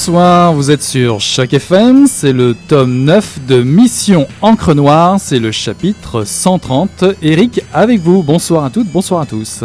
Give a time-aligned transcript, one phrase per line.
[0.00, 5.38] Bonsoir, vous êtes sur Choc FM, c'est le tome 9 de Mission Encre Noire, c'est
[5.38, 7.04] le chapitre 130.
[7.20, 9.62] Eric avec vous, bonsoir à toutes, bonsoir à tous.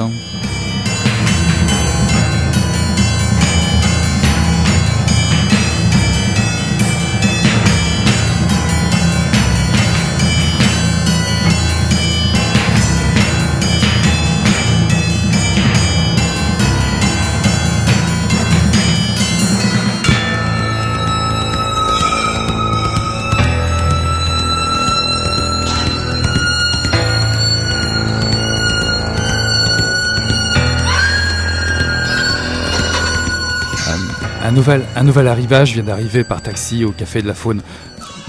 [34.58, 37.62] Un nouvel arrivage vient d'arriver par taxi au Café de la Faune.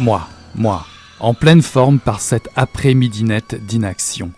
[0.01, 0.27] Moi,
[0.57, 0.85] moi,
[1.21, 4.33] en pleine forme par cette après-midinette d'inaction.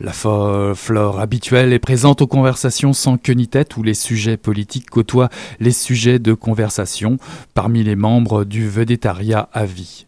[0.00, 4.90] La flore habituelle est présente aux conversations sans queue ni tête où les sujets politiques
[4.90, 5.28] côtoient
[5.60, 7.18] les sujets de conversation
[7.54, 10.07] parmi les membres du vedettariat à vie.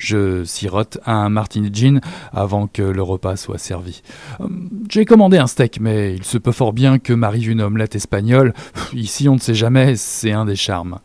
[0.00, 2.00] Je sirote un martini gin
[2.32, 4.00] avant que le repas soit servi.
[4.40, 7.94] Hum, J'ai commandé un steak, mais il se peut fort bien que m'arrive une omelette
[7.96, 8.54] espagnole.
[8.94, 11.00] Ici, on ne sait jamais, c'est un des charmes.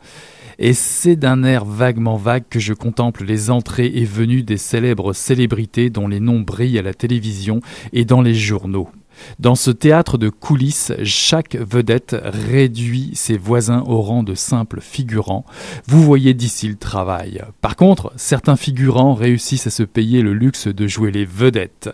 [0.59, 5.11] Et c'est d'un air vaguement vague que je contemple les entrées et venues des célèbres
[5.11, 7.59] célébrités dont les noms brillent à la télévision
[7.91, 8.88] et dans les journaux.
[9.39, 15.45] Dans ce théâtre de coulisses, chaque vedette réduit ses voisins au rang de simples figurants.
[15.87, 17.41] Vous voyez d'ici le travail.
[17.61, 21.89] Par contre, certains figurants réussissent à se payer le luxe de jouer les vedettes.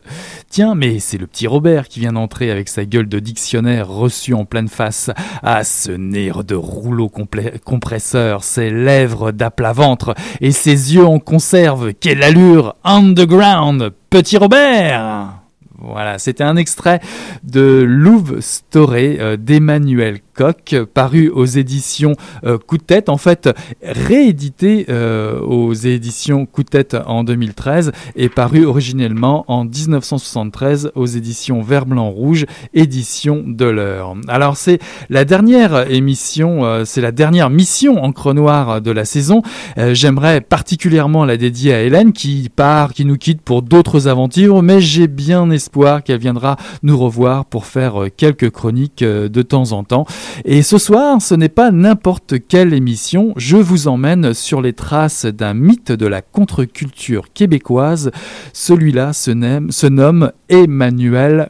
[0.49, 4.33] Tiens, mais c'est le petit Robert qui vient d'entrer avec sa gueule de dictionnaire reçue
[4.33, 5.09] en pleine face.
[5.43, 11.93] Ah, ce nez de rouleau compresseur, ses lèvres d'aplat-ventre et ses yeux en conserve.
[11.93, 15.40] Quelle allure Underground Petit Robert
[15.81, 16.99] voilà, c'était un extrait
[17.43, 22.13] de Louvre Storé euh, d'Emmanuel Koch, paru aux éditions
[22.45, 23.49] euh, Coup de tête, en fait
[23.81, 31.05] réédité euh, aux éditions Coup de tête en 2013 et paru originellement en 1973 aux
[31.05, 34.15] éditions Vert Blanc Rouge, édition de l'heure.
[34.27, 39.41] Alors c'est la dernière émission, euh, c'est la dernière mission Encre Noire de la saison.
[39.77, 44.61] Euh, J'aimerais particulièrement la dédier à Hélène qui part, qui nous quitte pour d'autres aventures,
[44.63, 49.41] mais j'ai bien espoir qu'elle viendra nous revoir pour faire euh, quelques chroniques euh, de
[49.41, 50.05] temps en temps.
[50.45, 55.25] Et ce soir, ce n'est pas n'importe quelle émission, je vous emmène sur les traces
[55.25, 58.11] d'un mythe de la contre-culture québécoise.
[58.53, 61.49] Celui-là se, nomme- se nomme Emmanuel.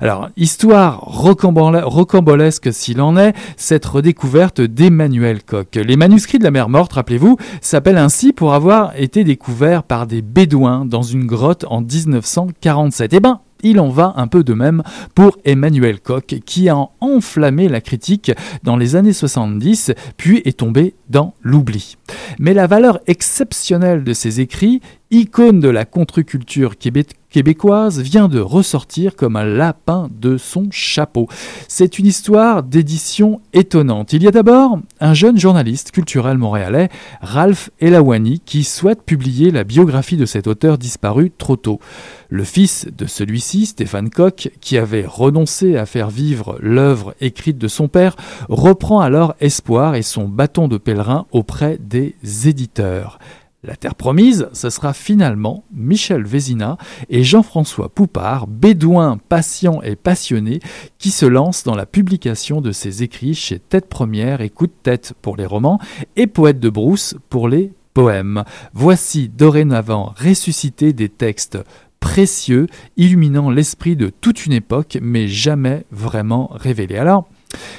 [0.00, 5.74] Alors, histoire rocambole- rocambolesque s'il en est, cette redécouverte d'Emmanuel Koch.
[5.74, 10.22] Les manuscrits de la mer morte, rappelez-vous, s'appellent ainsi pour avoir été découverts par des
[10.22, 13.12] bédouins dans une grotte en 1947.
[13.14, 14.82] Eh ben, il en va un peu de même
[15.14, 18.32] pour Emmanuel Koch, qui a enflammé la critique
[18.62, 21.96] dans les années 70, puis est tombé dans l'oubli.
[22.38, 28.40] Mais la valeur exceptionnelle de ses écrits, icône de la contre-culture québé- québécoise, vient de
[28.40, 31.28] ressortir comme un lapin de son chapeau.
[31.66, 34.12] C'est une histoire d'édition étonnante.
[34.12, 36.88] Il y a d'abord un jeune journaliste culturel montréalais,
[37.20, 41.80] Ralph Elawani, qui souhaite publier la biographie de cet auteur disparu trop tôt.
[42.30, 47.68] Le fils de celui-ci, Stéphane Koch, qui avait renoncé à faire vivre l'œuvre écrite de
[47.68, 48.16] son père,
[48.48, 52.14] reprend alors espoir et son bâton de pèlerin auprès des
[52.46, 53.18] éditeurs.
[53.64, 56.78] La Terre promise, ce sera finalement Michel Vézina
[57.10, 60.60] et Jean-François Poupard, bédouins patients et passionnés,
[60.98, 64.72] qui se lancent dans la publication de ses écrits chez Tête Première et Coup de
[64.84, 65.80] Tête pour les romans
[66.14, 68.44] et Poète de Brousse pour les poèmes.
[68.74, 71.58] Voici dorénavant ressuscité des textes
[71.98, 76.96] précieux, illuminant l'esprit de toute une époque, mais jamais vraiment révélé.
[76.96, 77.28] Alors,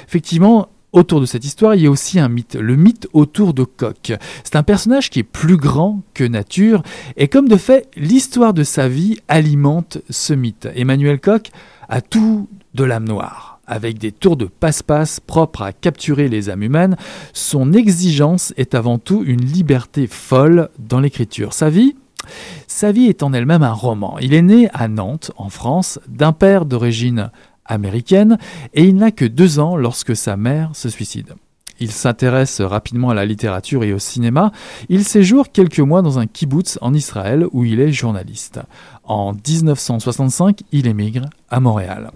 [0.06, 3.64] effectivement, autour de cette histoire, il y a aussi un mythe, le mythe autour de
[3.64, 4.12] Coq.
[4.44, 6.82] C'est un personnage qui est plus grand que nature,
[7.16, 10.68] et comme de fait, l'histoire de sa vie alimente ce mythe.
[10.74, 11.50] Emmanuel Coq
[11.88, 13.60] a tout de l'âme noire.
[13.66, 16.96] Avec des tours de passe-passe propres à capturer les âmes humaines,
[17.32, 21.52] son exigence est avant tout une liberté folle dans l'écriture.
[21.52, 21.94] Sa vie
[22.66, 24.18] sa vie est en elle-même un roman.
[24.20, 27.30] Il est né à Nantes, en France, d'un père d'origine
[27.70, 28.38] américaine,
[28.74, 31.34] et il n'a que deux ans lorsque sa mère se suicide.
[31.80, 34.52] Il s'intéresse rapidement à la littérature et au cinéma.
[34.90, 38.60] Il séjourne quelques mois dans un kibbutz en Israël où il est journaliste.
[39.04, 42.10] En 1965, il émigre à Montréal.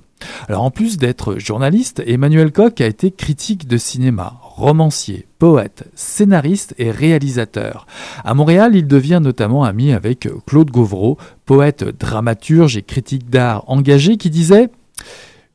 [0.49, 6.75] Alors en plus d'être journaliste, Emmanuel Koch a été critique de cinéma, romancier, poète, scénariste
[6.79, 7.87] et réalisateur.
[8.23, 14.17] À Montréal, il devient notamment ami avec Claude Gauvreau, poète, dramaturge et critique d'art engagé
[14.17, 14.71] qui disait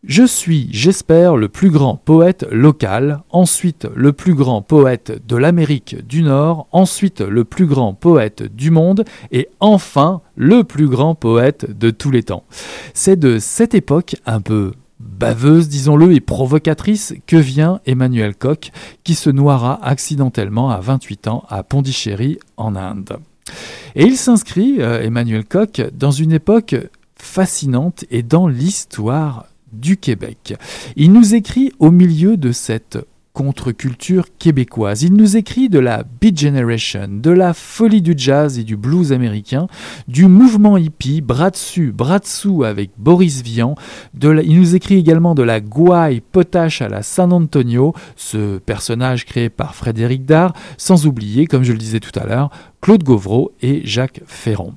[0.04, 5.98] je suis, j'espère, le plus grand poète local, ensuite le plus grand poète de l'Amérique
[6.08, 11.78] du Nord, ensuite le plus grand poète du monde, et enfin le plus grand poète
[11.78, 12.46] de tous les temps.
[12.94, 18.72] C'est de cette époque un peu baveuse, disons-le, et provocatrice que vient Emmanuel Koch,
[19.04, 23.18] qui se noiera accidentellement à 28 ans à Pondichéry, en Inde.
[23.96, 26.76] Et il s'inscrit, euh, Emmanuel Koch, dans une époque
[27.16, 30.56] fascinante et dans l'histoire du Québec.
[30.96, 33.00] Il nous écrit au milieu de cette
[33.34, 35.04] contre-culture québécoise.
[35.04, 39.14] Il nous écrit de la Beat Generation, de la folie du jazz et du blues
[39.14, 39.68] américain,
[40.10, 43.76] du mouvement hippie, bras dessus, bras dessous avec Boris Vian.
[44.22, 49.50] il nous écrit également de la gouaille potache à la San Antonio, ce personnage créé
[49.50, 52.50] par Frédéric Dard, sans oublier, comme je le disais tout à l'heure,
[52.82, 54.74] Claude Gauvreau et Jacques Ferron.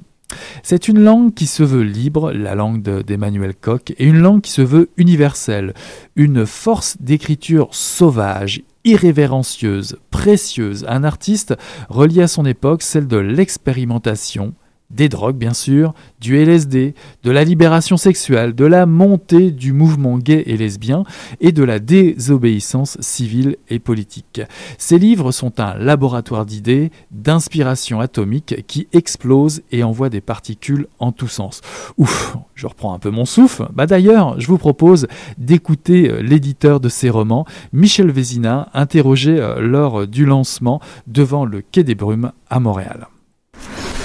[0.62, 4.50] C'est une langue qui se veut libre, la langue d'Emmanuel Koch, et une langue qui
[4.50, 5.74] se veut universelle,
[6.16, 11.54] une force d'écriture sauvage, irrévérencieuse, précieuse, un artiste
[11.88, 14.54] relié à son époque, celle de l'expérimentation,
[14.92, 16.94] des drogues bien sûr, du LSD,
[17.24, 21.04] de la libération sexuelle, de la montée du mouvement gay et lesbien
[21.40, 24.42] et de la désobéissance civile et politique.
[24.78, 31.12] Ces livres sont un laboratoire d'idées, d'inspiration atomique qui explose et envoie des particules en
[31.12, 31.60] tous sens.
[31.96, 33.66] Ouf, je reprends un peu mon souffle.
[33.74, 35.06] Bah d'ailleurs, je vous propose
[35.38, 41.62] d'écouter euh, l'éditeur de ces romans, Michel Vézina, interrogé euh, lors du lancement devant le
[41.62, 43.08] Quai des Brumes à Montréal.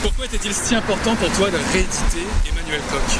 [0.02, 3.18] Pourquoi était-il si important pour toi de rééditer Emmanuel Koch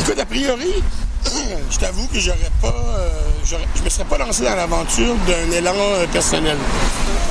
[0.00, 0.82] Écoute, a priori,
[1.70, 3.08] je t'avoue que j'aurais pas, euh,
[3.44, 6.56] je me serais pas lancé dans l'aventure d'un élan euh, personnel.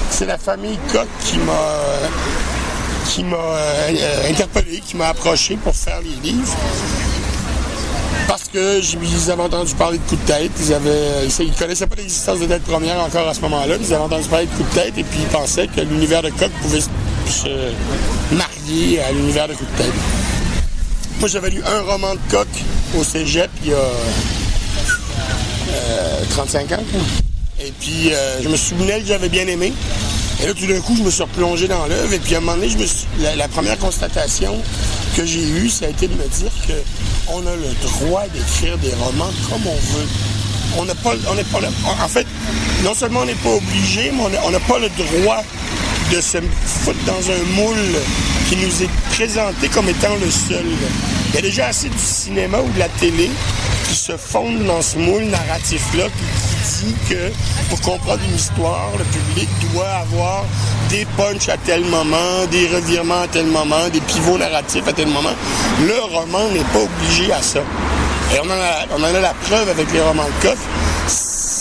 [0.09, 1.53] C'est la famille Koch qui m'a
[3.07, 6.55] qui m'a euh, interpellé, qui m'a approché pour faire les livres.
[8.31, 10.51] Parce que ils avaient entendu parler de coups de tête.
[10.61, 13.75] Ils avaient, ils connaissaient pas l'existence de tête première encore à ce moment-là.
[13.77, 16.29] Ils avaient entendu parler de coups de tête et puis ils pensaient que l'univers de
[16.29, 17.49] Koch pouvait se
[18.33, 19.91] marier à l'univers de coup de tête.
[21.19, 22.47] Moi, j'avais lu un roman de coq
[22.97, 23.89] au cégep il y a
[26.29, 26.83] 35 euh, ans.
[27.59, 29.73] Et puis, euh, je me souvenais que j'avais bien aimé.
[30.41, 32.13] Et là, tout d'un coup, je me suis replongé dans l'œuvre.
[32.13, 32.69] Et puis, à un moment donné,
[33.35, 34.55] la, première constatation
[35.15, 36.51] que j'ai eue, ça a été de me dire
[37.27, 40.07] qu'on a le droit d'écrire des romans comme on veut.
[40.77, 42.25] On n'a pas, on n'est pas, en fait,
[42.83, 45.43] non seulement on n'est pas obligé, mais on n'a pas le droit
[46.11, 47.99] de se foutre dans un moule
[48.49, 50.65] qui nous est présenté comme étant le seul.
[51.29, 53.29] Il y a déjà assez du cinéma ou de la télé
[53.87, 56.05] qui se fondent dans ce moule narratif-là
[56.61, 57.31] dit que
[57.69, 60.45] pour comprendre une histoire, le public doit avoir
[60.89, 65.07] des punchs à tel moment, des revirements à tel moment, des pivots narratifs à tel
[65.07, 65.33] moment.
[65.85, 67.61] Le roman n'est pas obligé à ça.
[68.33, 70.57] Et on en a, on en a la preuve avec les romans de Koch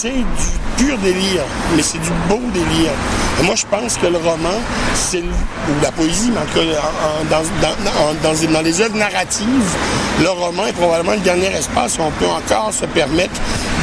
[0.00, 1.44] c'est du pur délire,
[1.76, 2.92] mais c'est du beau délire.
[3.38, 4.56] Et moi, je pense que le roman,
[4.94, 9.76] c'est ou la poésie, mais en dans, dans, les œuvres narratives,
[10.20, 13.38] le roman est probablement le dernier espace où on peut encore se permettre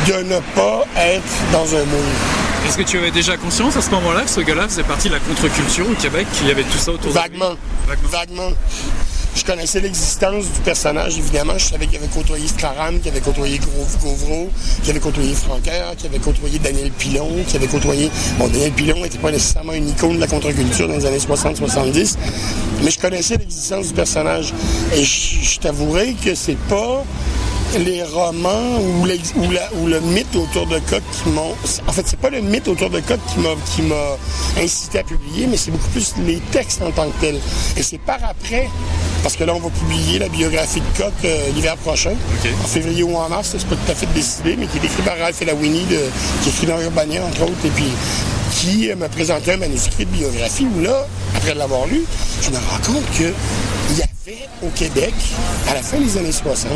[0.08, 2.16] de ne pas être dans un monde.
[2.66, 5.14] Est-ce que tu avais déjà conscience à ce moment-là que ce gars-là faisait partie de
[5.14, 7.22] la contre-culture au Québec, qu'il y avait tout ça autour de lui?
[7.22, 7.56] Vaguement.
[8.10, 8.52] Vaguement.
[9.36, 11.58] Je connaissais l'existence du personnage, évidemment.
[11.58, 13.60] Je savais qu'il avait côtoyé Straram, qu'il avait côtoyé
[14.02, 14.50] Gauvreau,
[14.82, 18.10] qu'il avait côtoyé Francaire, qu'il avait côtoyé Daniel Pilon, qu'il avait côtoyé...
[18.40, 22.16] Bon, Daniel Pilon n'était pas nécessairement une icône de la contre-culture dans les années 60-70,
[22.82, 24.54] mais je connaissais l'existence du personnage.
[24.96, 27.04] Et je, t'avouerai que c'est pas
[27.80, 31.54] les romans ou, le mythe autour de Coq qui m'ont...
[31.88, 34.18] En fait, c'est pas le mythe autour de Coq qui m'a, qui m'a
[34.62, 37.40] incité à publier, mais c'est beaucoup plus les textes en tant que tels.
[37.76, 38.68] Et c'est par après
[39.24, 42.14] parce que là, on va publier la biographie de Coq euh, l'hiver prochain,
[42.64, 45.02] en février ou en mars, c'est pas tout à fait décidé, mais qui est écrit
[45.04, 46.00] par Ralph Elawini, de,
[46.44, 47.92] qui est écrit dans Urbania, entre autres, et puis
[48.52, 51.06] qui m'a présenté un manuscrit de biographie où là,
[51.36, 52.04] après l'avoir lu,
[52.42, 53.34] je me rends compte que
[53.92, 55.14] il y avait au Québec,
[55.70, 56.72] à la fin des années 60,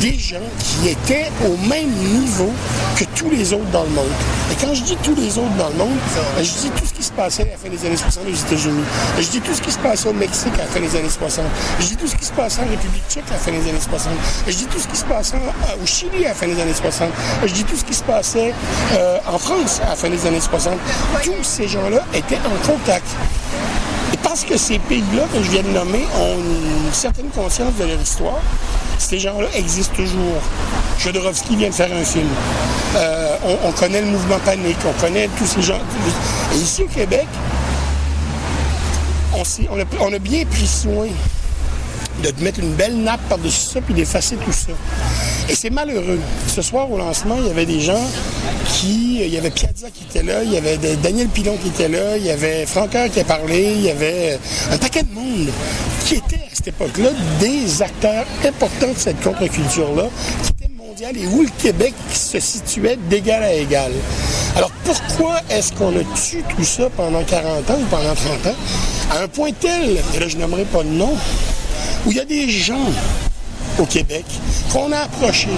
[0.00, 2.52] des gens qui étaient au même niveau
[2.96, 4.10] que tous les autres dans le monde.
[4.50, 5.98] Et quand je dis tous les autres dans le monde,
[6.38, 8.84] je dis tout ce qui se passait à la fin des années 60 aux États-Unis.
[9.18, 11.44] Je dis tout ce qui se passait au Mexique à la fin des années 60.
[11.80, 13.80] Je dis tout ce qui se passait en République tchèque à la fin des années
[13.80, 14.12] 60.
[14.46, 15.36] Je dis tout ce qui se passait
[15.82, 17.08] au Chili à la fin des années 60.
[17.44, 18.54] Je dis tout ce qui se passait
[18.94, 20.74] euh, en France à la fin des années 60.
[21.22, 23.06] Tous ces gens-là étaient en contact.
[24.36, 27.98] Parce que ces pays-là que je viens de nommer ont une certaine conscience de leur
[27.98, 28.38] histoire,
[28.98, 30.42] ces gens-là existent toujours.
[30.98, 32.28] Jodorowsky vient de faire un film.
[32.96, 35.80] Euh, on, connaît le mouvement panique, on connaît tous ces gens.
[36.52, 37.26] Et ici au Québec,
[39.32, 41.06] on, on, a, on a bien pris soin
[42.22, 44.72] de mettre une belle nappe par-dessus ça puis d'effacer tout ça.
[45.48, 46.18] Et c'est malheureux.
[46.48, 48.04] Ce soir, au lancement, il y avait des gens
[48.68, 49.20] qui...
[49.20, 52.16] Il y avait Piazza qui était là, il y avait Daniel Pilon qui était là,
[52.16, 54.38] il y avait Francoeur qui a parlé, il y avait
[54.70, 55.48] un paquet de monde
[56.04, 57.10] qui était à cette époque-là
[57.40, 60.08] des acteurs importants de cette contre-culture-là,
[60.42, 63.90] qui était mondiale et où le Québec se situait d'égal à égal.
[64.54, 68.56] Alors pourquoi est-ce qu'on a tué tout ça pendant 40 ans ou pendant 30 ans,
[69.10, 71.14] à un point tel, et là je n'aimerais pas de nom,
[72.04, 72.90] où il y a des gens
[73.78, 74.24] au Québec
[74.72, 75.48] qu'on a approchés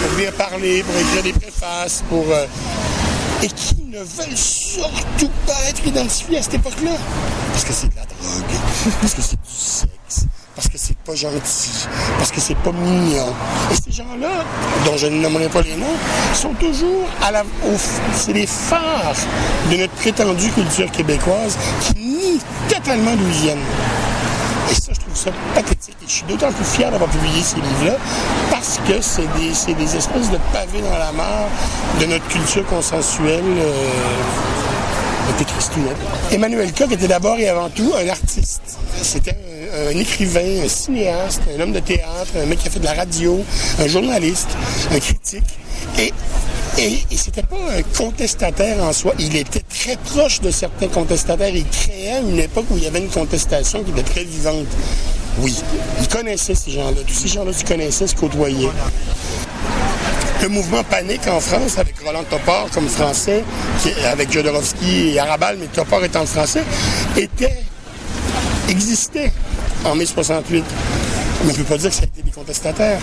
[0.00, 2.46] pour venir parler, pour écrire des préfaces, pour euh,
[3.42, 6.92] et qui ne veulent surtout pas être identifiés à cette époque-là.
[7.52, 11.14] Parce que c'est de la drogue, parce que c'est du sexe, parce que c'est pas
[11.14, 11.86] gentil,
[12.18, 13.32] parce que c'est pas mignon.
[13.72, 14.44] Et ces gens-là,
[14.84, 15.96] dont je ne nommerai pas les noms,
[16.34, 17.42] sont toujours à la,
[18.14, 19.16] c'est les phares
[19.70, 23.64] de notre prétendue culture québécoise qui nient totalement d'où viennent.
[25.54, 25.96] Pathétique.
[26.02, 27.96] Et je suis d'autant plus fier d'avoir publié ces livres-là
[28.50, 31.48] parce que c'est des, espèces de pavés dans la mare
[32.00, 33.42] de notre culture consensuelle.
[33.44, 33.72] Euh,
[36.30, 38.78] Emmanuel Koch était d'abord et avant tout un artiste.
[39.02, 39.36] C'était
[39.72, 42.94] un, écrivain, un cinéaste, un homme de théâtre, un mec qui a fait de la
[42.94, 43.42] radio,
[43.78, 44.48] un journaliste,
[44.90, 45.58] un critique.
[45.98, 46.12] Et
[46.78, 49.12] et, et c'était pas un contestataire en soi.
[49.18, 51.54] Il était très proche de certains contestataires.
[51.54, 54.66] Il créait une époque où il y avait une contestation qui était très vivante.
[55.38, 55.54] Oui,
[56.00, 57.02] il connaissait ces gens-là.
[57.06, 58.68] Tous ces gens-là se connaissaient, se côtoyaient.
[60.42, 63.44] Le mouvement panique en France, avec Roland Topor comme français,
[64.04, 66.64] avec Jodorowsky et Arabal, mais Topor étant français,
[67.16, 67.62] était,
[68.68, 69.32] existait
[69.84, 69.94] en
[71.42, 71.44] 1968.
[71.44, 73.00] On ne peut pas dire que ça a été des contestataires.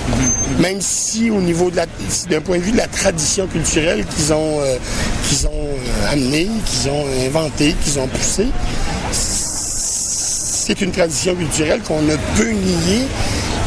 [0.60, 1.86] Même si au niveau de la,
[2.30, 4.78] d'un point de vue de la tradition culturelle qu'ils ont, euh,
[5.28, 8.48] qu'ils ont euh, amené, qu'ils ont inventé, qu'ils ont poussé,
[9.12, 13.08] c'est une tradition culturelle qu'on ne peut nier.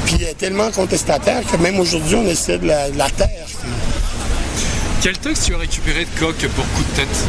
[0.07, 3.29] Puis elle est tellement contestataire que même aujourd'hui, on essaie de la, de la taire.
[5.03, 7.25] Quel texte tu as récupéré de Coq pour coup de tête?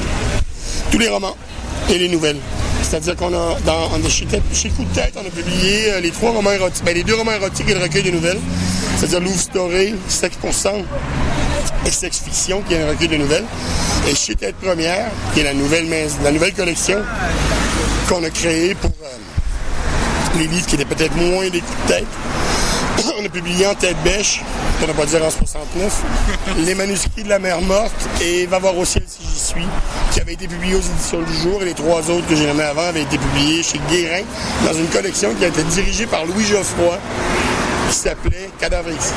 [0.91, 1.35] Tous les romans
[1.89, 2.37] et les nouvelles.
[2.83, 4.25] C'est-à-dire qu'on a, dans, chez,
[4.69, 7.31] Coup de tête, on a publié euh, les trois romans érotiques, ben, les deux romans
[7.31, 8.39] érotiques et le recueil de nouvelles.
[8.97, 10.37] C'est-à-dire Love Story, Sex
[11.85, 13.45] et Sex Fiction, qui est un recueil de nouvelles.
[14.07, 15.87] Et chez Tête Première, qui est la nouvelle,
[16.23, 16.99] la nouvelle collection
[18.07, 22.07] qu'on a créée pour euh, les livres qui étaient peut-être moins des coups de tête.
[23.19, 24.41] on a publié en tête bêche,
[24.79, 26.01] pour ne pas dire en 69,
[26.65, 29.67] les manuscrits de la mer morte et Va voir au ciel si j'y suis,
[30.13, 32.63] qui avait été publié aux éditions du jour et les trois autres que j'ai nommés
[32.63, 34.21] avant avaient été publiés chez Guérin
[34.63, 36.99] dans une collection qui a été dirigée par Louis Geoffroy
[37.89, 39.13] qui s'appelait Cadavre exquis.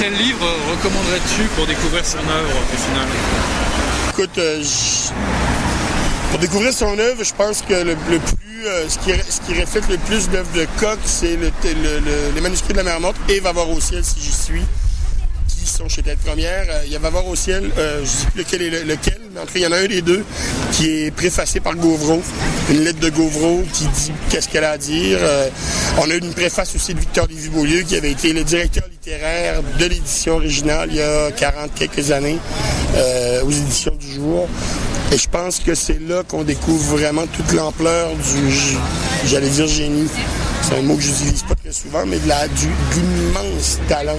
[0.00, 3.08] Quel livre recommanderais-tu pour découvrir son œuvre au final?
[4.10, 4.64] Écoute, euh,
[6.30, 9.88] pour découvrir son œuvre, je pense que le, plus, euh, ce, qui, ce, qui, reflète
[9.88, 11.52] le plus d'œuvres de Coq, c'est le,
[12.34, 14.64] les manuscrits de la mer morte et Va voir au ciel si j'y suis,
[15.86, 16.66] chez Tête Première.
[16.68, 19.40] Euh, il y Va voir au ciel, euh, je ne sais plus lequel lequel, mais
[19.40, 20.24] en tout cas, il y en a un des deux
[20.72, 22.20] qui est préfacé par Gauvreau,
[22.70, 25.18] une lettre de Gauvreau qui dit qu'est-ce qu'elle a à dire.
[25.98, 29.86] on a une préface aussi de Victor Lévy-Beaulieu qui avait été le directeur littéraire de
[29.86, 32.38] l'édition originale il y a 40 quelques années
[33.44, 34.48] aux éditions du jour.
[35.12, 38.54] Et je pense que c'est là qu'on découvre vraiment toute l'ampleur du,
[39.26, 40.08] j'allais dire génie.
[40.68, 42.26] C'est un mot que j'utilise pas très souvent, mais de,
[42.94, 44.18] l'immense talent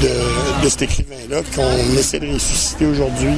[0.00, 3.34] de, de cet écrivain-là qu'on essaie de ressusciter aujourd'hui,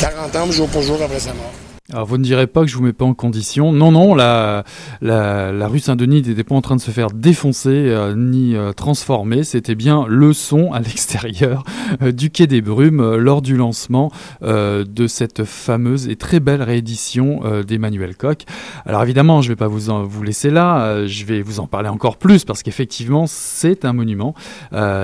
[0.00, 1.52] 40 ans jour pour jour après sa mort.
[1.90, 3.72] Alors vous ne direz pas que je vous mets pas en condition.
[3.72, 4.62] Non, non, la,
[5.00, 9.42] la, rue Saint-Denis n'était pas en train de se faire défoncer euh, ni euh, transformer.
[9.42, 11.62] C'était bien le son à l'extérieur
[12.02, 17.40] euh, du Quai des Brumes lors du lancement de cette fameuse et très belle réédition
[17.66, 18.40] d'Emmanuel Koch.
[18.84, 21.06] Alors évidemment, je ne vais pas vous, en, vous laisser là.
[21.06, 24.34] je vais vous en parler encore plus parce qu'effectivement, c'est un monument.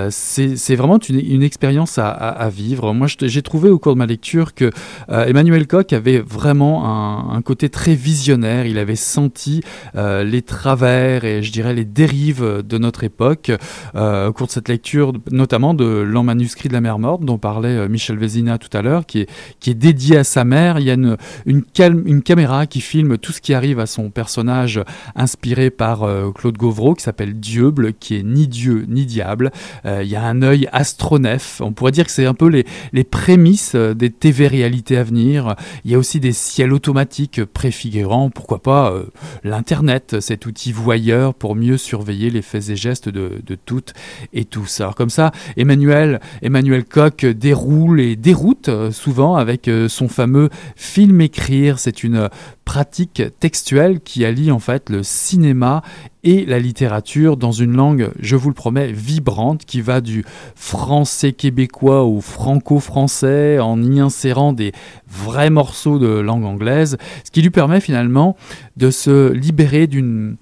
[0.09, 2.93] c'est vraiment une, expérience à, vivre.
[2.93, 4.69] Moi, j'ai trouvé au cours de ma lecture que
[5.09, 8.65] Emmanuel Koch avait vraiment un, côté très visionnaire.
[8.65, 9.61] Il avait senti
[9.95, 13.51] euh, les travers et je dirais les dérives de notre époque
[13.95, 17.37] euh, au cours de cette lecture, notamment de L'an manuscrit de la mer morte dont
[17.37, 19.29] parlait euh, Michel Vézina tout à l'heure, qui est,
[19.59, 20.79] qui est dédié à sa mère.
[20.79, 24.81] Il y a une, une, caméra qui filme tout ce qui arrive à son personnage
[25.15, 29.51] inspiré par Claude Gauvreau qui s'appelle Dieuble, qui est ni Dieu ni diable.
[29.85, 31.61] il y a un œil astronef.
[31.61, 35.55] On pourrait dire que c'est un peu les, les prémices des TV réalités à venir.
[35.83, 39.05] Il y a aussi des ciels automatique préfigurant, pourquoi pas, euh,
[39.43, 43.93] l'Internet, cet outil voyeur pour mieux surveiller les faits et gestes de, toutes
[44.33, 44.81] et tous.
[44.81, 50.49] Alors comme ça, Emmanuel, Emmanuel Koch déroule et déroute euh, souvent avec euh, son fameux
[50.75, 51.79] film écrire.
[51.79, 52.29] C'est une
[52.65, 55.83] pratique textuelle qui allie en fait le cinéma
[56.23, 61.33] et la littérature dans une langue, je vous le promets, vibrante qui va du français
[61.33, 64.73] québécois au franco-français en y insérant des
[65.07, 68.35] vrais morceaux de langue anglaise, ce qui lui permet finalement
[68.75, 70.37] de se libérer d'une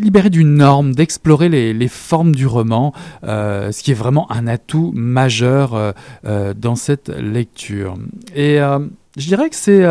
[0.00, 2.92] libérer d'une norme, d'explorer les, formes du roman,
[3.22, 5.92] euh, ce qui est vraiment un atout majeur euh,
[6.26, 7.94] euh, dans cette lecture.
[8.34, 8.58] Et
[9.16, 9.84] je dirais que c'est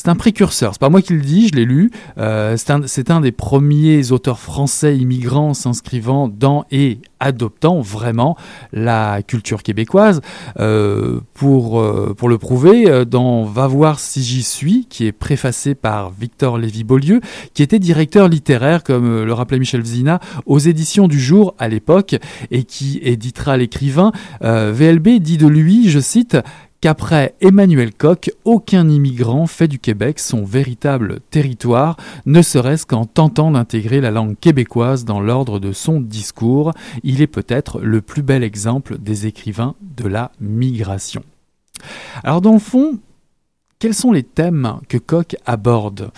[0.00, 0.72] c'est un précurseur.
[0.72, 1.90] C'est pas moi qui le dis, je l'ai lu.
[2.16, 8.34] Euh, c'est un, des premiers auteurs français immigrants s'inscrivant dans et adoptant vraiment
[8.72, 10.22] la culture québécoise.
[10.58, 16.10] Euh, pour, euh, le prouver, dans Va voir si j'y suis, qui est préfacé par
[16.10, 17.20] Victor Lévy-Beaulieu,
[17.52, 22.16] qui était directeur littéraire, comme le rappelait Michel Zina, aux éditions du jour à l'époque,
[22.50, 24.12] et qui éditera l'écrivain.
[24.40, 26.38] VLB dit de lui, je cite,
[26.80, 33.50] qu'après Emmanuel Koch, aucun immigrant fait du Québec son véritable territoire, ne serait-ce qu'en tentant
[33.50, 36.72] d'intégrer la langue québécoise dans l'ordre de son discours.
[37.02, 41.22] Il est peut-être le plus bel exemple des écrivains de la migration.
[42.24, 42.98] Alors dans le fond,
[43.78, 46.10] quels sont les thèmes que Koch aborde?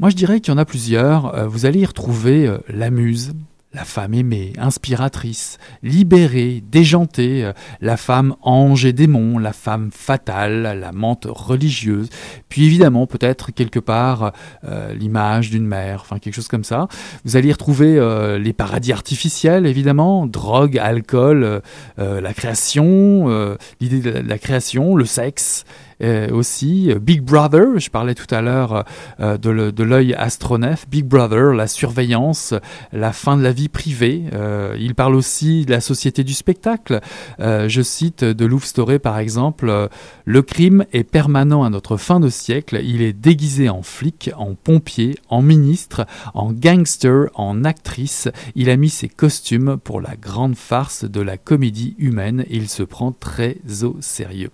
[0.00, 1.34] Moi je dirais qu'il y en a plusieurs.
[1.34, 3.32] Euh, vous allez y retrouver euh, la muse,
[3.74, 10.78] la femme aimée, inspiratrice, libérée, déjantée, euh, la femme ange et démon, la femme fatale,
[10.80, 12.08] la mente religieuse,
[12.48, 14.32] puis évidemment peut-être quelque part
[14.64, 16.86] euh, l'image d'une mère, enfin quelque chose comme ça.
[17.24, 21.62] Vous allez y retrouver euh, les paradis artificiels évidemment, drogue, alcool,
[21.96, 25.64] la création, l'idée de la création, le sexe,
[26.02, 26.92] euh, aussi.
[27.00, 28.84] Big Brother, je parlais tout à l'heure
[29.20, 30.88] euh, de l'œil astronef.
[30.88, 32.54] Big Brother, la surveillance,
[32.92, 34.24] la fin de la vie privée.
[34.32, 37.00] Euh, il parle aussi de la société du spectacle.
[37.38, 39.88] je cite de Louvre Storé par exemple
[40.24, 42.80] Le crime est permanent à notre fin de siècle.
[42.82, 48.28] Il est déguisé en flic, en pompier, en ministre, en gangster, en actrice.
[48.54, 52.82] Il a mis ses costumes pour la grande farce de la comédie humaine il se
[52.82, 54.50] prend très au sérieux.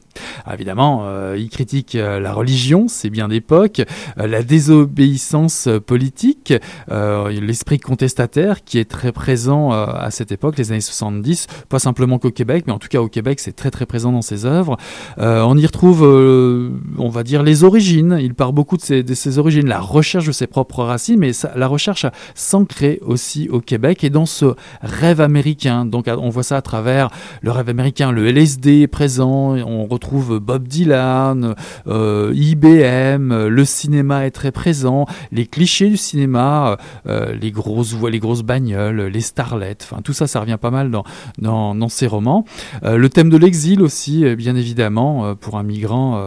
[0.53, 3.83] évidemment, euh, il critique euh, la religion, c'est bien d'époque,
[4.19, 6.55] euh, la désobéissance politique,
[6.89, 12.31] l'esprit contestataire qui est très présent à cette époque, les années 70, pas simplement qu'au
[12.31, 14.77] Québec, mais en tout cas au Québec, c'est très très présent dans ses œuvres.
[15.19, 18.19] on y retrouve, on va dire, les origines.
[18.21, 22.07] Il parle beaucoup de ses, origines, la recherche de ses propres racines, mais la recherche
[22.35, 25.85] s'ancrer aussi au Québec et dans ce rêve américain.
[25.85, 27.11] Donc on voit ça à travers
[27.43, 31.20] le rêve américain, le LSD est présent, on retrouve Bob Dylan,
[31.87, 38.11] euh, IBM, le cinéma est très présent, les clichés du cinéma, euh, les grosses voix,
[38.11, 41.05] les grosses bagnoles, les starlets, enfin tout ça, ça revient pas mal dans,
[41.39, 42.45] dans, dans ces romans.
[42.85, 46.21] Euh, le thème de l'exil aussi, bien évidemment, pour un migrant,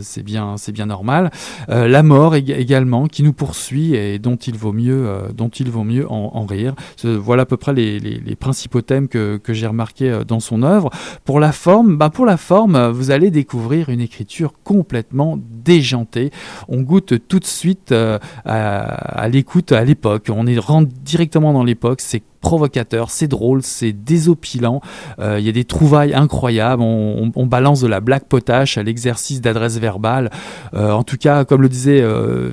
[0.00, 1.30] c'est bien, c'est bien normal.
[1.68, 6.10] la mort également, qui nous poursuit et dont il vaut mieux, dont il vaut mieux
[6.10, 6.74] en, rire.
[7.04, 10.90] Voilà à peu près les, principaux thèmes que, que j'ai remarqués dans son œuvre.
[11.24, 14.25] Pour la forme, bah pour la forme, vous allez découvrir une écriture
[14.62, 16.30] complètement déjantée.
[16.68, 20.30] On goûte tout de suite euh, à, l'écoute à l'époque.
[20.34, 22.00] On est rentre directement dans l'époque.
[22.00, 24.80] C'est provocateur, c'est drôle, c'est désopilant.
[25.18, 26.80] Il y a des trouvailles incroyables.
[26.80, 30.30] On, balance de la blague potache à l'exercice d'adresse verbale.
[30.72, 32.04] en tout cas, comme le disait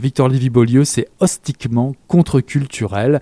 [0.02, 3.20] Victor Lévy-Beaulieu, c'est hostiquement contre-culturel.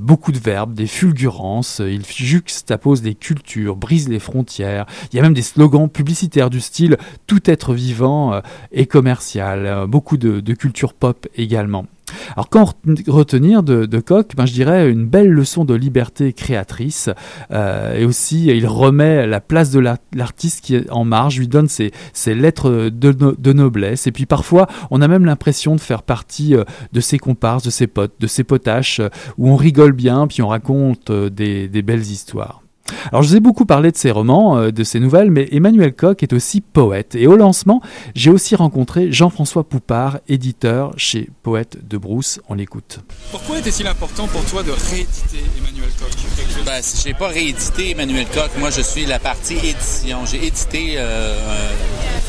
[0.00, 1.80] beaucoup de verbes, des fulgurances.
[1.80, 4.86] Il juxtapose des cultures, brise les frontières.
[5.12, 6.96] Il y a même des slogans publicitaires du style
[7.28, 8.40] tout être vivant
[8.72, 9.86] et commercial.
[9.86, 11.86] beaucoup de culture pop également.
[12.32, 12.74] Alors quand
[13.08, 14.26] retenir de, de Koch?
[14.36, 17.10] Ben, Je dirais une belle leçon de liberté créatrice
[17.50, 21.68] euh, et aussi il remet la place de l'artiste qui est en marge, lui donne
[21.68, 21.92] ses,
[22.26, 27.00] lettres de, noblesse et puis parfois on a même l'impression de faire partie euh, de
[27.00, 30.48] ses comparses, de ses potes, de ses potaches euh, où on rigole bien puis on
[30.48, 32.65] raconte des belles histoires.
[33.10, 35.94] Alors je vous ai beaucoup parlé de ses romans, euh, de ses nouvelles, mais Emmanuel
[35.94, 37.14] Koch est aussi poète.
[37.14, 37.80] Et au lancement,
[38.14, 42.40] j'ai aussi rencontré Jean-François Poupard, éditeur chez Poète de Brousse.
[42.48, 43.00] On l'écoute.
[43.30, 46.64] Pourquoi était-il important pour toi de rééditer Emmanuel Koch?
[46.64, 48.50] Ben, Je n'ai pas réédité Emmanuel Koch.
[48.58, 50.24] Moi, je suis la partie édition.
[50.26, 51.36] J'ai édité euh,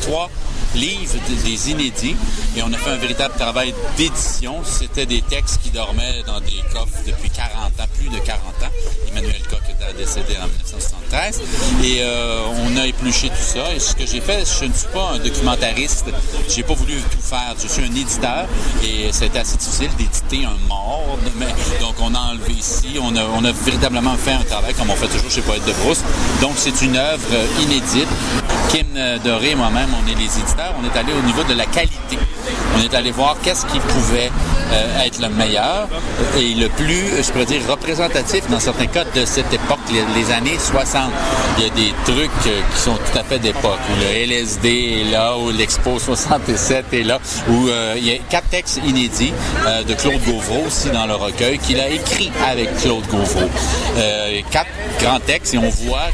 [0.01, 0.29] trois
[0.75, 2.15] livres des inédits
[2.55, 4.55] et on a fait un véritable travail d'édition.
[4.63, 8.71] C'était des textes qui dormaient dans des coffres depuis 40 ans, plus de 40 ans.
[9.11, 11.41] Emmanuel Koch était décédé en 1973
[11.83, 13.73] et euh, on a épluché tout ça.
[13.73, 16.05] Et ce que j'ai fait, je ne suis pas un documentariste.
[16.49, 17.55] J'ai pas voulu tout faire.
[17.61, 18.45] Je suis un éditeur
[18.83, 21.17] et c'était assez difficile d'éditer un mort.
[21.81, 24.95] donc on a enlevé ici, on a, on a véritablement fait un travail comme on
[24.95, 26.03] fait toujours chez Poète de Brousse.
[26.41, 28.07] Donc c'est une œuvre inédite.
[28.69, 28.87] Kim
[29.23, 30.73] Doré et moi-même, on est les éditeurs.
[30.79, 32.17] On est allé au niveau de la qualité.
[32.75, 34.31] On est allé voir qu'est-ce qui pouvait
[34.71, 35.87] euh, être le meilleur
[36.37, 40.57] et le plus, je pourrais dire, représentatif dans certains cas de cette époque, les, années
[40.59, 41.09] 60.
[41.57, 45.01] Il y a des trucs euh, qui sont tout à fait d'époque, où le LSD
[45.01, 49.33] est là, où l'Expo 67 est là, où euh, il y a quatre textes inédits
[49.87, 53.49] de Claude Gauvreau aussi dans le recueil qu'il a écrit avec Claude Gauvreau.
[54.51, 56.09] quatre grands textes et on voit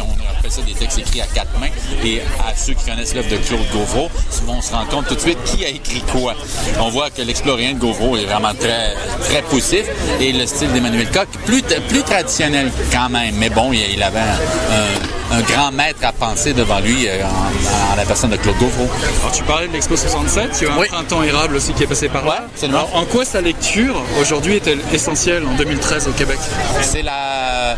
[0.00, 1.68] on appelle ça des textes écrits à quatre mains.
[2.04, 4.10] Et à ceux qui connaissent l'œuvre de Claude Gauvreau,
[4.48, 6.34] on se rend compte tout de suite qui a écrit quoi.
[6.80, 8.94] On voit que l'explorien de Gauvreau est vraiment très,
[9.28, 9.84] très poussif
[10.20, 13.34] et le style d'Emmanuel Koch, plus, plus traditionnel quand même.
[13.36, 18.30] Mais bon, il, avait un, grand maître à penser devant lui euh, en, la personne
[18.30, 18.88] de Claude Gauvreau.
[19.20, 22.08] Alors, tu parlais de l'Expo 67, tu as un printemps érable aussi qui est passé
[22.08, 22.46] par là.
[22.92, 26.38] en quoi sa lecture aujourd'hui est-elle essentielle en 2013 au Québec?
[26.82, 27.76] C'est la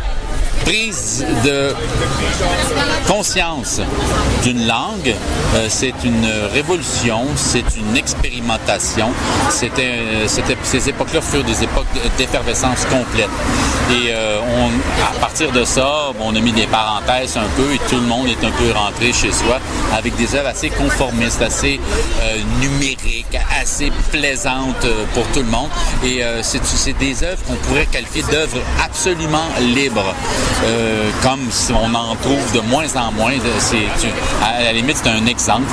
[0.67, 1.73] prise de
[3.07, 3.79] conscience
[4.43, 5.15] d'une langue,
[5.55, 9.07] euh, c'est une révolution, c'est une expérimentation.
[9.49, 9.93] C'était,
[10.27, 10.27] euh,
[10.63, 11.85] ces époques-là furent des époques
[12.17, 13.29] d'effervescence complète.
[13.91, 14.39] Et euh,
[15.09, 18.27] à partir de ça, on a mis des parenthèses un peu et tout le monde
[18.27, 19.59] est un peu rentré chez soi
[19.95, 21.79] avec des œuvres assez conformistes, assez
[22.59, 25.69] numériques, assez plaisantes pour tout le monde.
[26.03, 30.13] Et c'est des œuvres qu'on pourrait qualifier d'œuvres absolument libres.
[30.63, 31.39] Euh, comme
[31.71, 33.33] on en trouve de moins en moins.
[33.59, 33.77] C'est,
[34.43, 35.65] à la limite, c'est un exemple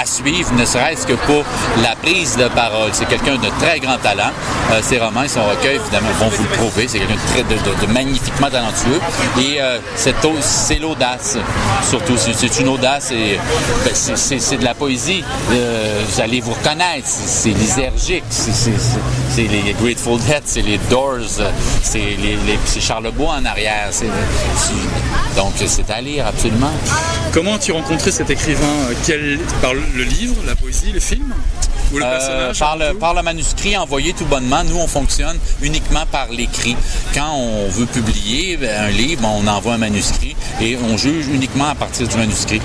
[0.00, 1.44] à suivre, ne serait-ce que pour
[1.82, 2.90] la prise de parole.
[2.92, 4.30] C'est quelqu'un de très grand talent.
[4.72, 6.88] Euh, ses romans et son recueil, évidemment, vont vous le prouver.
[6.88, 7.16] C'est quelqu'un
[7.86, 9.00] de, magnifiquement talentueux.
[9.38, 11.36] Et euh, c'est, l'audace,
[11.88, 12.14] surtout.
[12.16, 13.38] C'est, une audace et
[13.84, 15.22] ben, c'est, de la poésie.
[15.50, 17.06] vous allez vous reconnaître.
[17.06, 18.24] C'est, lysergique.
[18.30, 21.42] C'est, les Grateful Dead, c'est les Doors,
[21.82, 23.88] c'est, les, c'est Charlebois en arrière.
[25.36, 26.72] Donc c'est à lire absolument.
[27.32, 28.88] Comment as-tu rencontré cet écrivain?
[29.04, 31.32] Quel, Par le livre, la poésie, le film?
[31.92, 34.64] Ou le euh, par, le, par, le, manuscrit envoyé tout bonnement.
[34.64, 36.76] Nous, on fonctionne uniquement par l'écrit.
[37.14, 41.74] Quand on veut publier un livre, on envoie un manuscrit et on juge uniquement à
[41.74, 42.60] partir du manuscrit.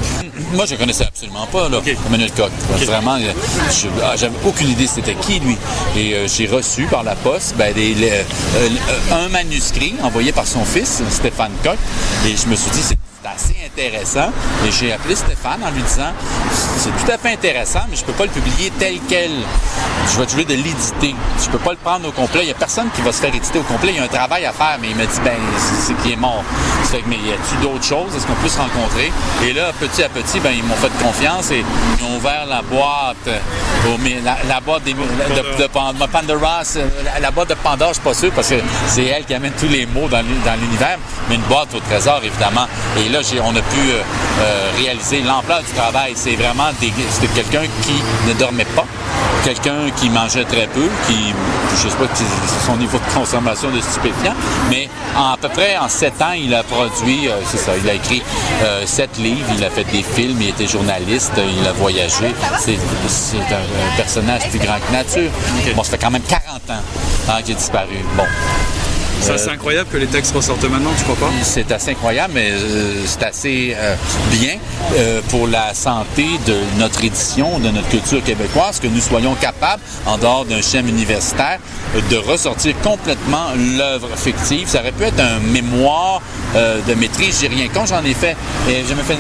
[0.54, 2.52] Moi, je ne connaissais absolument pas là, Emmanuel Koch.
[2.86, 3.18] Vraiment,
[4.04, 5.58] ah, j'avais aucune idée c'était qui, lui.
[5.96, 8.24] Et euh, j'ai reçu par la poste ben, euh,
[9.12, 11.78] un manuscrit envoyé par son fils, Stéphane Koch.
[12.26, 14.32] Et je me suis dit, c'est assez intéressant.
[14.68, 16.12] Et j'ai appelé Stéphane en lui disant
[16.78, 19.32] c'est tout à fait intéressant, mais je ne peux pas le publier tel quel.
[20.12, 21.16] Je vais trouver de l'éditer.
[21.40, 22.42] Je ne peux pas le prendre au complet.
[22.44, 23.92] Il n'y a personne qui va se faire éditer au complet.
[23.92, 26.16] Il y a un travail à faire, mais il m'a dit ben c'est qu'il est
[26.16, 26.44] mort.
[27.08, 28.16] Mais y a-t-il d'autres choses?
[28.16, 29.12] Est-ce qu'on peut se rencontrer?
[29.44, 31.64] Et là, petit à petit, ben, ils m'ont fait confiance et
[32.00, 33.30] ils ont ouvert la boîte,
[34.48, 36.64] la, boîte de, de, Pandora.
[37.22, 38.56] La, boîte de Pandora, je suis pas sûr parce que
[38.88, 40.98] c'est elle qui amène tous les mots dans l'univers,
[41.30, 42.68] mais une boîte au trésor, évidemment.
[42.98, 44.02] Et là, on a pu euh,
[44.42, 46.14] euh, réaliser l'ampleur du travail.
[46.16, 47.94] C'est vraiment c'était quelqu'un qui
[48.28, 48.86] ne dormait pas,
[49.44, 51.34] quelqu'un qui mangeait très peu, qui,
[51.76, 52.06] je sais pas
[52.66, 54.36] son niveau de consommation de stupéfiants,
[54.70, 57.94] mais à peu près en sept ans, il a produit, euh, c'est ça, il a
[57.94, 58.22] écrit
[58.86, 62.34] sept livres, il a fait des films, il était journaliste, il a voyagé.
[62.60, 65.32] C'est un, personnage plus grand que nature.
[65.76, 66.74] Bon, ça fait quand même 40 ans
[67.30, 67.98] hein, qu'il a disparu.
[68.16, 68.24] Bon.
[69.22, 71.34] C'est incroyable que les textes ressortent maintenant, tu crois pas?
[71.44, 72.52] C'est assez incroyable, mais
[73.06, 73.76] c'est assez
[74.32, 74.56] bien
[75.30, 80.18] pour la santé de notre édition, de notre culture québécoise, que nous soyons capables, en
[80.18, 81.60] dehors d'un schéma universitaire,
[82.10, 84.68] de ressortir complètement l'œuvre fictive.
[84.68, 86.22] Ça aurait pu être un mémoire
[86.56, 88.36] de maîtrise, j'ai rien quand j'en ai fait.
[88.68, 89.18] Je me fais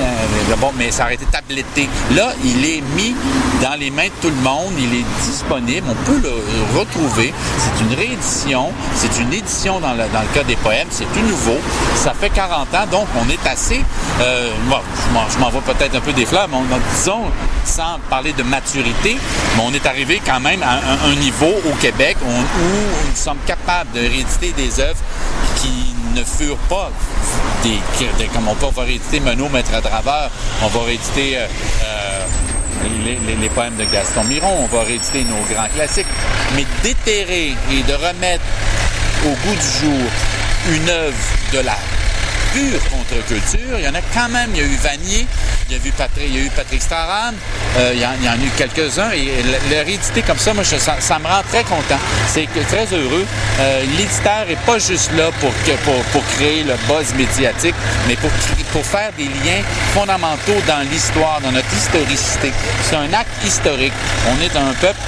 [0.59, 1.87] bon, mais ça aurait été tabletté.
[2.15, 3.15] Là, il est mis
[3.61, 6.33] dans les mains de tout le monde, il est disponible, on peut le
[6.77, 7.33] retrouver.
[7.57, 11.58] C'est une réédition, c'est une édition dans dans le cas des poèmes, c'est tout nouveau.
[11.95, 13.82] Ça fait 40 ans, donc on est assez.
[14.21, 14.51] Euh,
[15.30, 16.58] je m'en vais peut-être un peu des fleurs, mais
[16.95, 17.23] disons,
[17.65, 19.17] sans parler de maturité,
[19.56, 23.91] mais on est arrivé quand même à un, niveau au Québec où, nous sommes capables
[23.91, 24.99] de rééditer des œuvres
[25.58, 26.89] qui ne furent pas
[27.63, 27.80] des,
[28.34, 30.30] comme on peut, on va rééditer Menot, Maître à Draveur,
[30.63, 31.47] on va rééditer euh,
[31.86, 32.25] euh,
[33.06, 36.08] les, poèmes de Gaston Miron, on va rééditer nos grands classiques,
[36.56, 38.43] mais déterrer et de remettre
[39.25, 40.10] au goût du jour
[40.73, 41.17] une œuvre
[41.53, 41.77] de la
[42.89, 45.25] contre-culture, il y en a quand même, il y a eu Vanier,
[45.69, 47.33] il y a, eu Patrick, il y a eu Patrick Staran,
[47.77, 49.11] euh, il, y en, a eu quelques-uns.
[49.11, 49.31] Et
[49.69, 51.99] le rééditer comme ça, moi, ça, me rend très content.
[52.27, 53.25] C'est très heureux.
[53.59, 55.51] Euh, l'éditeur n'est pas juste là pour,
[56.35, 57.75] créer le buzz médiatique,
[58.07, 58.29] mais pour,
[58.71, 62.51] pour faire des liens fondamentaux dans l'histoire, dans notre historicité.
[62.83, 63.93] C'est un acte historique.
[64.29, 64.99] On est un peuple,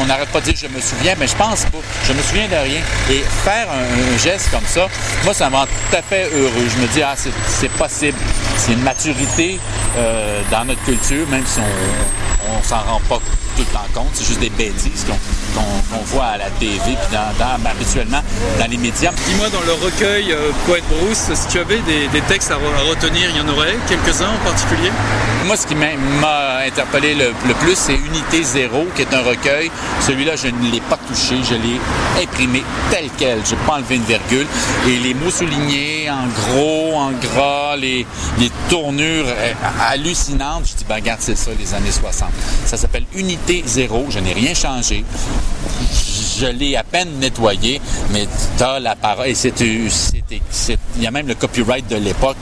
[0.00, 1.78] on n'arrête pas de dire je me souviens, mais je pense pas.
[2.06, 2.80] Je me souviens de rien.
[3.10, 4.88] Et faire un, geste comme ça,
[5.24, 6.63] moi, ça me rend tout à fait heureux.
[6.68, 8.18] Je me dis, ah, c'est possible.
[8.56, 9.58] C'est une maturité
[9.96, 13.20] euh, dans notre culture, même si on, on s'en rend pas
[13.56, 14.10] tout le temps compte.
[14.12, 15.06] C'est juste des bêtises
[15.54, 18.22] qu'on voit à la TV puis dans, habituellement
[18.58, 19.12] dans les médias.
[19.28, 23.36] Dis-moi, dans le recueil euh, Poète Bruce, si tu avais des, textes à, retenir, il
[23.36, 24.90] y en aurait quelques-uns en particulier?
[25.46, 29.70] Moi, ce qui m'a interpellé le, plus, c'est Unité Zéro, qui est un recueil.
[30.00, 31.80] Celui-là, je ne l'ai pas touché, je l'ai
[32.22, 33.38] imprimé tel quel.
[33.44, 34.46] Je n'ai pas enlevé une virgule.
[34.88, 38.06] Et les mots soulignés en gros, en gras, les,
[38.68, 42.28] tournures euh, hallucinantes, je dis, ben regarde, c'est ça, les années 60.
[42.64, 45.04] Ça s'appelle Unité Zéro, je n'ai rien changé.
[46.38, 47.80] Je l'ai à peine nettoyé,
[48.12, 49.28] mais tu as la parole.
[49.28, 52.36] Et c'est, il y a même le copyright de l'époque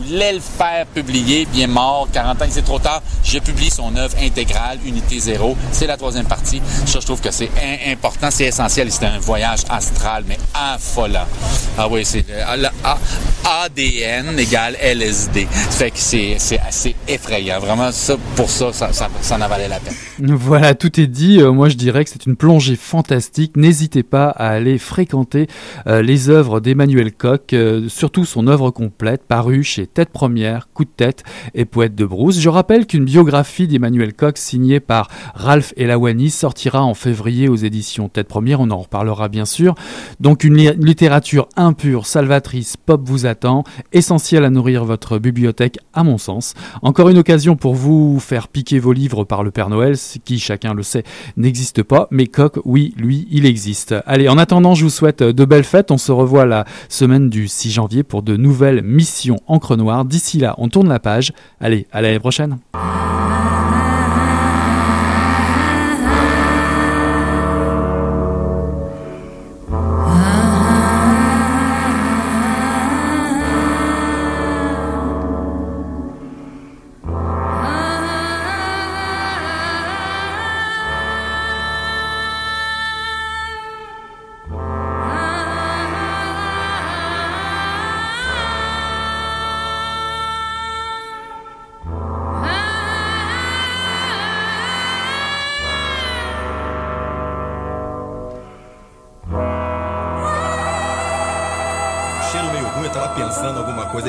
[0.00, 3.02] voulait le faire publier, bien mort, 40 ans, c'est trop tard.
[3.24, 5.56] Je publie son œuvre intégrale, Unité Zéro.
[5.72, 6.60] C'est la troisième partie.
[6.86, 7.50] Ça, je trouve que c'est
[7.86, 8.90] important, c'est essentiel.
[8.90, 11.26] C'est un voyage astral, mais affolant.
[11.78, 12.24] Ah oui, c'est
[13.44, 15.46] ADN égale LSD.
[15.50, 16.36] Fait que c'est
[16.66, 17.58] assez effrayant.
[17.60, 19.94] Vraiment, ça, pour ça, ça, ça, en valait la peine.
[20.40, 21.40] Voilà, tout est dit.
[21.40, 23.56] Euh, moi, je dirais que c'est une plongée fantastique.
[23.56, 25.46] N'hésitez pas à aller fréquenter
[25.86, 30.84] euh, les œuvres d'Emmanuel Koch, euh, surtout son œuvre complète, parue chez Tête Première, Coup
[30.84, 31.24] de Tête
[31.54, 32.38] et Poète de Brousse.
[32.38, 38.08] Je rappelle qu'une biographie d'Emmanuel Cox signée par Ralph Elawani sortira en février aux éditions
[38.08, 39.74] Tête Première, on en reparlera bien sûr.
[40.20, 46.18] Donc une littérature impure, salvatrice, pop vous attend, essentielle à nourrir votre bibliothèque à mon
[46.18, 46.54] sens.
[46.82, 50.38] Encore une occasion pour vous faire piquer vos livres par le Père Noël, ce qui
[50.38, 51.04] chacun le sait
[51.36, 53.94] n'existe pas, mais Coq, oui, lui, il existe.
[54.06, 57.48] Allez, en attendant, je vous souhaite de belles fêtes, on se revoit la semaine du
[57.48, 59.38] 6 janvier pour de nouvelles missions
[59.70, 60.04] encre noire.
[60.04, 61.32] D'ici là, on tourne la page.
[61.60, 62.58] Allez, à l'année prochaine.